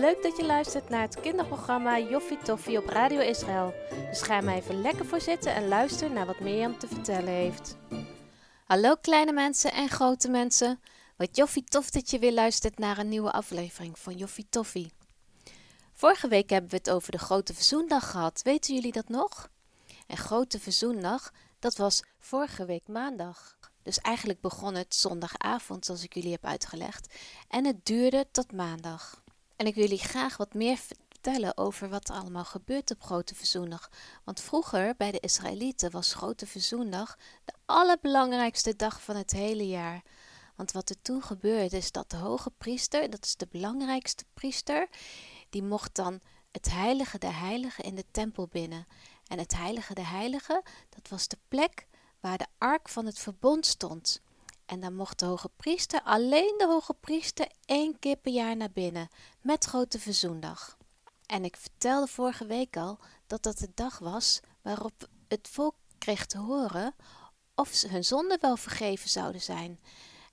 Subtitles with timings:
[0.00, 3.74] Leuk dat je luistert naar het kinderprogramma Joffie Toffie op Radio Israël.
[4.10, 7.76] Dus ga maar even lekker voor zitten en luister naar wat Mirjam te vertellen heeft.
[8.64, 10.80] Hallo kleine mensen en grote mensen.
[11.16, 14.92] Wat Joffie tof dat je weer luistert naar een nieuwe aflevering van Joffie Toffie.
[15.92, 18.42] Vorige week hebben we het over de Grote Verzoendag gehad.
[18.42, 19.48] Weten jullie dat nog?
[20.06, 23.56] En Grote Verzoendag, dat was vorige week maandag.
[23.82, 27.14] Dus eigenlijk begon het zondagavond, zoals ik jullie heb uitgelegd.
[27.48, 29.21] En het duurde tot maandag.
[29.62, 33.34] En ik wil jullie graag wat meer vertellen over wat er allemaal gebeurt op Grote
[33.34, 33.90] Verzoendag.
[34.24, 40.02] Want vroeger bij de Israëlieten was Grote Verzoendag de allerbelangrijkste dag van het hele jaar.
[40.56, 44.88] Want wat er toen gebeurde is dat de hoge priester, dat is de belangrijkste priester,
[45.50, 48.86] die mocht dan het heilige der heiligen in de tempel binnen.
[49.26, 51.86] En het heilige der heiligen, dat was de plek
[52.20, 54.20] waar de ark van het verbond stond.
[54.72, 58.70] En dan mocht de hoge priester, alleen de hoge priester, één keer per jaar naar
[58.70, 59.08] binnen,
[59.40, 60.76] met grote verzoendag.
[61.26, 66.26] En ik vertelde vorige week al dat dat de dag was waarop het volk kreeg
[66.26, 66.94] te horen
[67.54, 69.80] of ze hun zonden wel vergeven zouden zijn.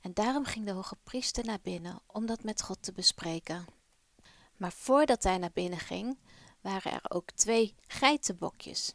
[0.00, 3.66] En daarom ging de hoge priester naar binnen om dat met God te bespreken.
[4.56, 6.18] Maar voordat hij naar binnen ging,
[6.60, 8.94] waren er ook twee geitenbokjes.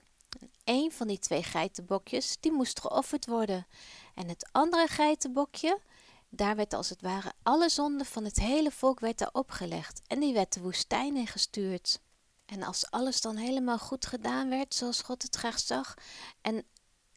[0.64, 3.68] Een van die twee geitenbokjes, die moest geofferd worden.
[4.14, 5.80] En het andere geitenbokje,
[6.30, 10.02] daar werd als het ware alle zonde van het hele volk werd daar opgelegd.
[10.08, 12.00] En die werd de woestijn in gestuurd.
[12.45, 15.94] En als alles dan helemaal goed gedaan werd, zoals God het graag zag,
[16.41, 16.66] en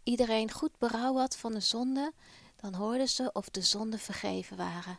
[0.03, 2.13] iedereen goed berouw had van de zonde,
[2.57, 4.99] dan hoorden ze of de zonden vergeven waren.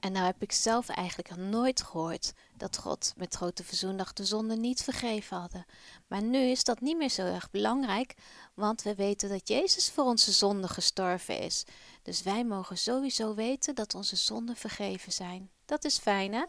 [0.00, 4.56] En nou heb ik zelf eigenlijk nooit gehoord dat God met Grote Verzoendag de zonde
[4.56, 5.66] niet vergeven hadden.
[6.06, 8.14] Maar nu is dat niet meer zo erg belangrijk,
[8.54, 11.64] want we weten dat Jezus voor onze zonde gestorven is.
[12.02, 15.50] Dus wij mogen sowieso weten dat onze zonden vergeven zijn.
[15.64, 16.44] Dat is fijn, hè?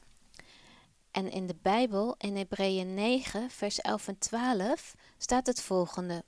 [1.11, 6.23] En in de Bijbel, in Hebreeën 9, vers 11 en 12, staat het volgende.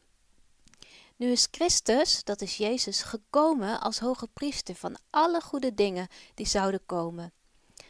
[1.16, 6.46] Nu is Christus, dat is Jezus, gekomen als hoge priester van alle goede dingen die
[6.48, 7.34] zouden komen.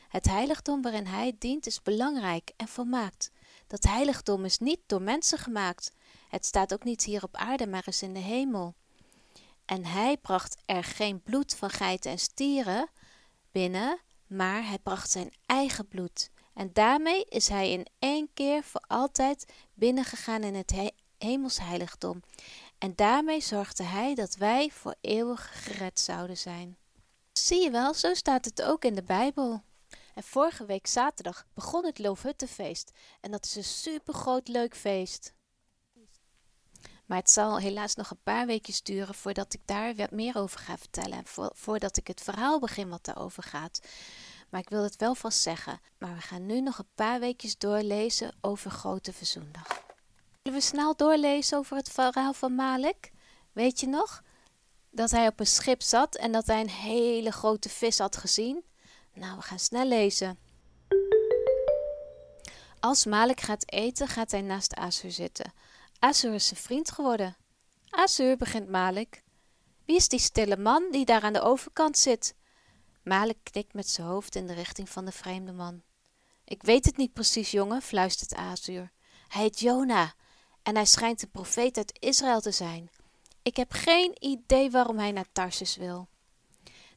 [0.07, 3.31] Het heiligdom waarin hij dient is belangrijk en volmaakt.
[3.67, 5.91] Dat heiligdom is niet door mensen gemaakt.
[6.27, 8.75] Het staat ook niet hier op aarde, maar is in de hemel.
[9.65, 12.89] En hij bracht er geen bloed van geiten en stieren
[13.51, 16.29] binnen, maar hij bracht zijn eigen bloed.
[16.53, 20.89] En daarmee is hij in één keer voor altijd binnengegaan in het he
[21.61, 22.21] heiligdom.
[22.83, 26.77] En daarmee zorgde hij dat wij voor eeuwig gered zouden zijn.
[27.33, 29.63] Zie je wel, zo staat het ook in de Bijbel.
[30.13, 32.91] En vorige week zaterdag begon het Loofhuttenfeest.
[33.21, 35.33] En dat is een supergroot leuk feest.
[37.05, 40.59] Maar het zal helaas nog een paar weekjes duren voordat ik daar wat meer over
[40.59, 41.17] ga vertellen.
[41.17, 43.79] En voordat ik het verhaal begin wat daarover gaat.
[44.49, 45.79] Maar ik wil het wel vast zeggen.
[45.97, 49.82] Maar we gaan nu nog een paar weekjes doorlezen over Grote Verzoendag.
[50.43, 53.11] Zullen we snel doorlezen over het verhaal van Malik?
[53.51, 54.23] Weet je nog?
[54.89, 58.63] Dat hij op een schip zat en dat hij een hele grote vis had gezien.
[59.13, 60.39] Nou, we gaan snel lezen.
[62.79, 65.53] Als Malik gaat eten, gaat hij naast Asur zitten.
[65.99, 67.37] Asur is zijn vriend geworden.
[67.89, 69.23] Asur, begint Malik.
[69.85, 72.35] Wie is die stille man die daar aan de overkant zit?
[73.03, 75.83] Malik knikt met zijn hoofd in de richting van de vreemde man.
[76.45, 78.91] Ik weet het niet precies, jongen, fluistert Asur.
[79.27, 80.13] Hij heet Jona
[80.63, 82.89] en hij schijnt een profeet uit Israël te zijn.
[83.41, 86.07] Ik heb geen idee waarom hij naar Tarsus wil.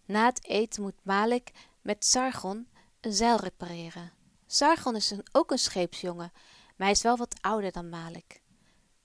[0.05, 1.51] Na het eten moet Malik
[1.83, 2.69] met Sargon
[3.01, 4.13] een zeil repareren.
[4.47, 6.33] Sargon is een, ook een scheepsjongen,
[6.77, 8.41] maar hij is wel wat ouder dan Malik.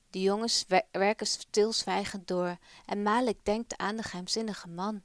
[0.09, 5.03] De jongens werken stilzwijgend door en Malik denkt aan de geheimzinnige man.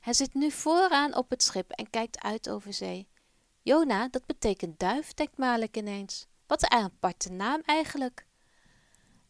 [0.00, 3.08] Hij zit nu vooraan op het schip en kijkt uit over zee.
[3.62, 6.26] Jona, dat betekent duif, denkt Malik ineens.
[6.46, 8.26] Wat een aparte naam eigenlijk.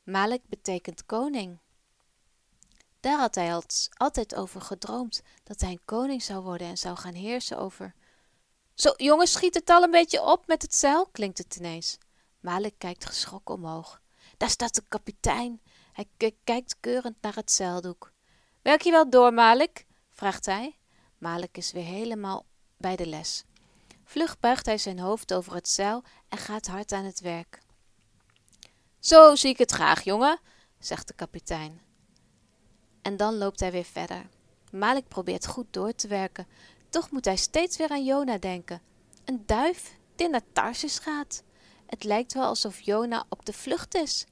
[0.09, 1.59] Malik betekent koning.
[3.01, 3.63] Daar had hij
[3.97, 7.95] altijd over gedroomd, dat hij een koning zou worden en zou gaan heersen over.
[8.75, 11.99] Zo, jongens, schiet het al een beetje op met het zeil, klinkt het ineens.
[12.41, 14.00] Malik kijkt geschrokken omhoog.
[14.37, 15.61] Daar staat de kapitein.
[15.93, 18.12] Hij kijkt keurend naar het zeildoek.
[18.62, 19.87] Werk je wel door, Malik?
[20.11, 20.79] vraagt hij.
[21.19, 22.47] Malik is weer helemaal
[22.77, 23.44] bij de les.
[24.05, 27.67] Vlug buigt hij zijn hoofd over het zeil en gaat hard aan het werk.
[29.08, 30.38] Zo zie ik het graag, jongen,
[30.78, 31.81] zegt de kapitein.
[33.02, 34.26] En dan loopt hij weer verder.
[34.70, 36.46] Malik probeert goed door te werken.
[36.88, 38.82] Toch moet hij steeds weer aan Jona denken.
[39.25, 41.43] Een duif die naar Tarsus gaat.
[41.87, 44.26] Het lijkt wel alsof Jona op de vlucht is.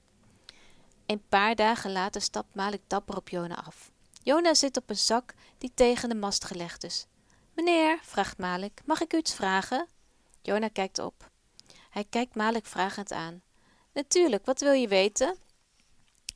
[1.06, 3.90] Een paar dagen later stapt Malik dapper op Jona af.
[4.22, 7.06] Jona zit op een zak die tegen de mast gelegd is.
[7.54, 9.86] Meneer, vraagt Malik, mag ik u iets vragen?
[10.42, 11.30] Jona kijkt op.
[11.90, 13.42] Hij kijkt Malek vragend aan.
[13.96, 15.36] Natuurlijk, wat wil je weten?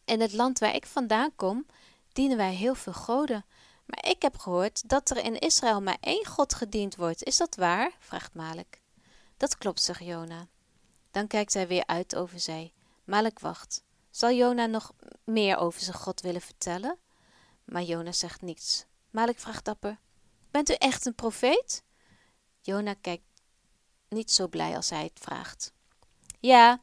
[0.04, 1.66] In het land waar ik vandaan kom,
[2.12, 3.44] dienen wij heel veel goden.
[3.86, 7.24] Maar ik heb gehoord dat er in Israël maar één God gediend wordt.
[7.24, 7.92] Is dat waar?
[7.98, 8.80] vraagt Malek.
[9.36, 10.46] Dat klopt, zegt Jona.
[11.10, 12.72] Dan kijkt hij weer uit over zee.
[13.04, 13.82] Malek wacht.
[14.10, 14.92] Zal Jona nog
[15.24, 16.98] meer over zijn God willen vertellen?
[17.64, 18.84] Maar Jona zegt niets.
[19.10, 19.98] Malek vraagt dapper:
[20.50, 21.82] Bent u echt een profeet?
[22.60, 23.24] Jona kijkt
[24.08, 25.72] niet zo blij als hij het vraagt.
[26.38, 26.80] Ja,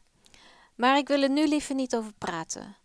[0.77, 2.75] maar ik wil er nu liever niet over praten.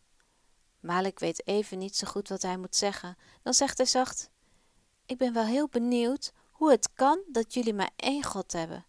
[0.81, 3.17] Malek weet even niet zo goed wat hij moet zeggen.
[3.43, 4.31] Dan zegt hij zacht:
[5.07, 8.87] Ik ben wel heel benieuwd hoe het kan dat jullie maar één God hebben.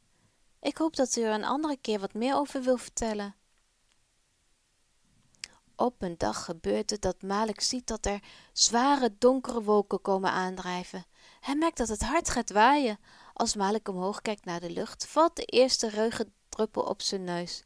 [0.60, 3.36] Ik hoop dat u er een andere keer wat meer over wil vertellen.
[5.76, 8.24] Op een dag gebeurt het dat Malek ziet dat er
[8.54, 11.06] zware donkere wolken komen aandrijven.
[11.40, 13.00] Hij merkt dat het hard gaat waaien.
[13.34, 17.64] Als Malek omhoog kijkt naar de lucht, valt de eerste regendruppel op zijn neus.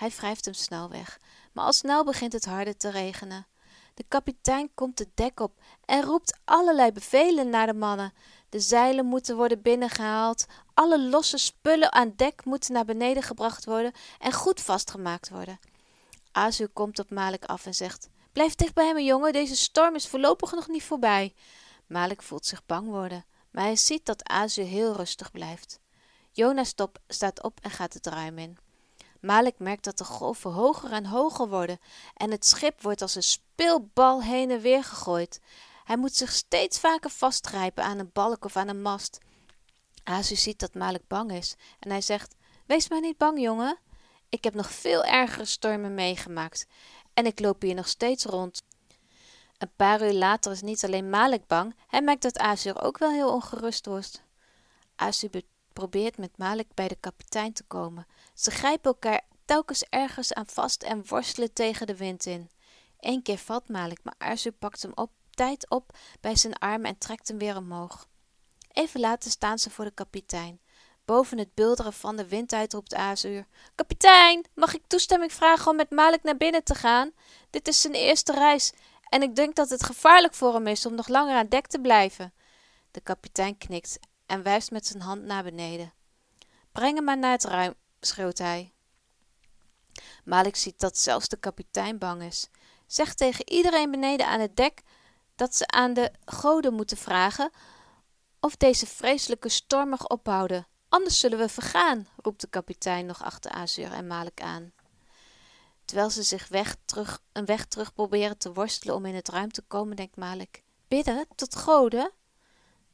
[0.00, 1.20] Hij wrijft hem snel weg,
[1.52, 3.46] maar al snel begint het harder te regenen.
[3.94, 5.52] De kapitein komt het dek op
[5.84, 8.12] en roept allerlei bevelen naar de mannen.
[8.48, 13.92] De zeilen moeten worden binnengehaald, alle losse spullen aan dek moeten naar beneden gebracht worden
[14.18, 15.60] en goed vastgemaakt worden.
[16.32, 20.08] Azur komt op Malik af en zegt: Blijf dicht bij me, jongen, deze storm is
[20.08, 21.34] voorlopig nog niet voorbij.
[21.86, 25.80] Malik voelt zich bang worden, maar hij ziet dat Azur heel rustig blijft.
[26.30, 28.69] Jona stop, staat op en gaat het ruim in.
[29.20, 31.78] Malik merkt dat de golven hoger en hoger worden
[32.14, 35.40] en het schip wordt als een speelbal heen en weer gegooid.
[35.84, 39.18] Hij moet zich steeds vaker vastgrijpen aan een balk of aan een mast.
[40.04, 42.34] Azu ziet dat Malik bang is en hij zegt:
[42.66, 43.78] Wees maar niet bang, jongen.
[44.28, 46.66] Ik heb nog veel ergere stormen meegemaakt
[47.14, 48.62] en ik loop hier nog steeds rond.
[49.58, 53.10] Een paar uur later is niet alleen Malik bang, hij merkt dat Azur ook wel
[53.10, 54.22] heel ongerust wordt.
[54.96, 58.06] Azur probeert met Malik bij de kapitein te komen.
[58.40, 62.50] Ze grijpen elkaar telkens ergens aan vast en worstelen tegen de wind in.
[62.98, 66.98] Eén keer valt Malik, maar Azur pakt hem op, tijd op bij zijn arm en
[66.98, 68.08] trekt hem weer omhoog.
[68.72, 70.60] Even later staan ze voor de kapitein.
[71.04, 75.76] Boven het bulderen van de wind uit roept Azur: Kapitein, mag ik toestemming vragen om
[75.76, 77.12] met Malik naar binnen te gaan?
[77.50, 78.72] Dit is zijn eerste reis
[79.08, 81.80] en ik denk dat het gevaarlijk voor hem is om nog langer aan dek te
[81.80, 82.32] blijven.
[82.90, 85.92] De kapitein knikt en wijst met zijn hand naar beneden.
[86.72, 88.72] Breng hem maar naar het ruim, schreeuwt hij.
[90.24, 92.48] Malik ziet dat zelfs de kapitein bang is.
[92.86, 94.82] Zegt tegen iedereen beneden aan het dek
[95.34, 97.50] dat ze aan de goden moeten vragen
[98.40, 100.66] of deze vreselijke storm mag ophouden.
[100.88, 104.72] Anders zullen we vergaan, roept de kapitein nog achter Azur en Malik aan.
[105.84, 109.52] Terwijl ze zich weg terug, een weg terug proberen te worstelen om in het ruim
[109.52, 112.12] te komen, denkt Malik: Bidden tot goden?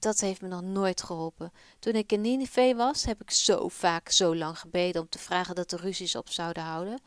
[0.06, 1.52] Dat heeft me nog nooit geholpen.
[1.78, 5.54] Toen ik in Nineveh was, heb ik zo vaak zo lang gebeden om te vragen
[5.54, 7.00] dat de ruzies op zouden houden.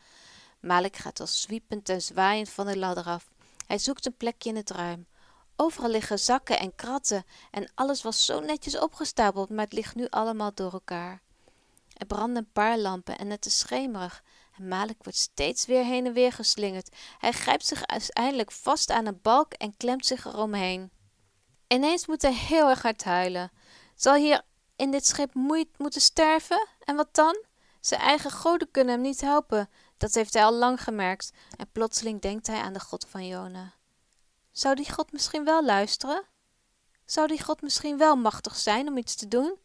[0.60, 3.30] Malik gaat al zwiepend en zwaaiend van de ladder af.
[3.66, 5.06] Hij zoekt een plekje in het ruim.
[5.56, 10.06] Overal liggen zakken en kratten en alles was zo netjes opgestapeld, maar het ligt nu
[10.10, 11.20] allemaal door elkaar.
[11.96, 14.22] Er branden een paar lampen en het is schemerig.
[14.56, 16.96] En Malik wordt steeds weer heen en weer geslingerd.
[17.18, 20.90] Hij grijpt zich uiteindelijk vast aan een balk en klemt zich eromheen.
[21.72, 23.50] Ineens moet hij heel erg hard huilen.
[23.94, 24.42] Zal hier
[24.76, 26.68] in dit schip moeite moeten sterven?
[26.84, 27.44] En wat dan?
[27.80, 29.70] Zijn eigen goden kunnen hem niet helpen.
[29.96, 31.32] Dat heeft hij al lang gemerkt.
[31.56, 33.74] En plotseling denkt hij aan de God van Jona.
[34.52, 36.24] Zou die God misschien wel luisteren?
[37.04, 39.58] Zou die God misschien wel machtig zijn om iets te doen?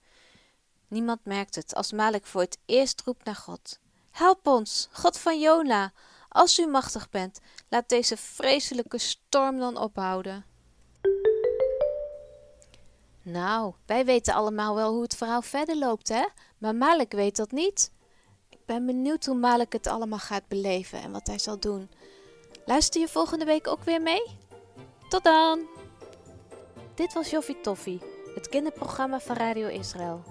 [0.88, 3.79] Niemand merkt het als Malik voor het eerst roept naar God.
[4.12, 5.93] Help ons, God van Jona.
[6.29, 10.45] Als u machtig bent, laat deze vreselijke storm dan ophouden.
[13.27, 16.25] Nou, wij weten allemaal wel hoe het verhaal verder loopt, hè?
[16.58, 17.91] Maar Malik weet dat niet.
[18.50, 21.89] Ik ben benieuwd hoe Malik het allemaal gaat beleven en wat hij zal doen.
[22.65, 24.38] Luister je volgende week ook weer mee?
[25.10, 25.67] Tot dan!
[26.96, 28.01] Dit was Joffie Toffie,
[28.36, 30.24] het kinderprogramma van Radio Israël.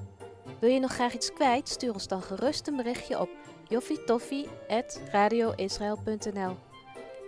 [0.59, 1.69] Wil je nog graag iets kwijt?
[1.69, 3.31] Stuur ons dan gerust een berichtje op
[3.69, 6.57] joffietoffie.radioisrael.nl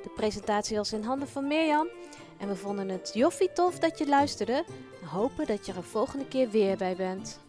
[0.03, 1.89] De presentatie was in handen van Mirjam
[2.39, 4.65] en we vonden het joffie tof dat je luisterde
[5.03, 7.46] en hopen dat je er volgende keer weer bij bent.